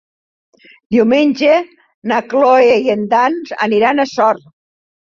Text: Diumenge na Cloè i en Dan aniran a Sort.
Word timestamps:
Diumenge 0.95 1.59
na 2.13 2.19
Cloè 2.33 2.75
i 2.89 2.93
en 2.97 3.07
Dan 3.15 3.41
aniran 3.71 4.07
a 4.09 4.11
Sort. 4.19 4.47